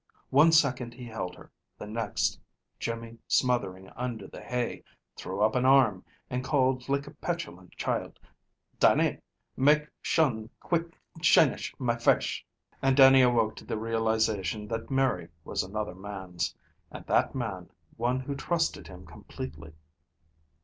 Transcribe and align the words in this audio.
One 0.31 0.51
second 0.51 0.95
he 0.95 1.05
held 1.05 1.35
her, 1.35 1.51
the 1.77 1.85
next, 1.85 2.39
Jimmy 2.79 3.19
smothering 3.27 3.87
under 3.89 4.25
the 4.27 4.41
hay, 4.41 4.83
threw 5.15 5.41
up 5.43 5.53
an 5.53 5.63
arm, 5.63 6.03
and 6.27 6.43
called 6.43 6.89
like 6.89 7.05
a 7.05 7.11
petulant 7.11 7.73
child, 7.75 8.17
"Dannie! 8.79 9.19
Make 9.55 9.87
shun 10.01 10.49
quit 10.59 10.91
shinish 11.21 11.71
my 11.77 11.97
fashe!" 11.97 12.43
And 12.81 12.97
Dannie 12.97 13.21
awoke 13.21 13.55
to 13.57 13.63
the 13.63 13.77
realization 13.77 14.67
that 14.69 14.89
Mary 14.89 15.29
was 15.43 15.61
another 15.61 15.93
man's, 15.93 16.55
and 16.89 17.05
that 17.05 17.35
man, 17.35 17.69
one 17.95 18.19
who 18.21 18.33
trusted 18.35 18.87
him 18.87 19.05
completely. 19.05 19.73